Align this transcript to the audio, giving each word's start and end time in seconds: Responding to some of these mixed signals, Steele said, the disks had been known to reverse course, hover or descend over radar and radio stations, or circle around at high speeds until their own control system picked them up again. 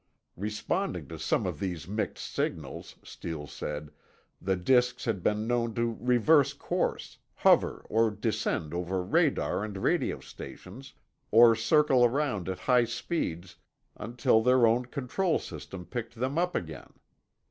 Responding 0.35 1.07
to 1.09 1.19
some 1.19 1.45
of 1.45 1.59
these 1.59 1.87
mixed 1.87 2.33
signals, 2.33 2.95
Steele 3.03 3.45
said, 3.45 3.91
the 4.41 4.55
disks 4.55 5.05
had 5.05 5.21
been 5.21 5.45
known 5.45 5.75
to 5.75 5.95
reverse 6.01 6.53
course, 6.53 7.19
hover 7.35 7.85
or 7.87 8.09
descend 8.09 8.73
over 8.73 9.03
radar 9.03 9.63
and 9.63 9.77
radio 9.77 10.19
stations, 10.19 10.95
or 11.29 11.55
circle 11.55 12.03
around 12.03 12.49
at 12.49 12.61
high 12.61 12.85
speeds 12.85 13.57
until 13.95 14.41
their 14.41 14.65
own 14.65 14.85
control 14.87 15.37
system 15.37 15.85
picked 15.85 16.15
them 16.15 16.35
up 16.39 16.55
again. 16.55 16.93